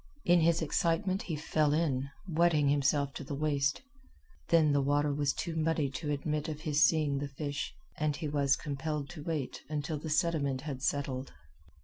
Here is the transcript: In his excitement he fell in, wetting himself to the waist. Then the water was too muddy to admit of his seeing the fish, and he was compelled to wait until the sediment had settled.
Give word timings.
In 0.25 0.41
his 0.41 0.63
excitement 0.63 1.21
he 1.21 1.35
fell 1.35 1.73
in, 1.75 2.09
wetting 2.27 2.69
himself 2.69 3.13
to 3.13 3.23
the 3.23 3.35
waist. 3.35 3.83
Then 4.49 4.71
the 4.73 4.81
water 4.81 5.13
was 5.13 5.31
too 5.31 5.55
muddy 5.55 5.91
to 5.91 6.09
admit 6.09 6.49
of 6.49 6.61
his 6.61 6.83
seeing 6.83 7.19
the 7.19 7.27
fish, 7.27 7.71
and 7.99 8.15
he 8.15 8.27
was 8.27 8.55
compelled 8.55 9.09
to 9.09 9.23
wait 9.23 9.61
until 9.69 9.99
the 9.99 10.09
sediment 10.09 10.61
had 10.61 10.81
settled. 10.81 11.33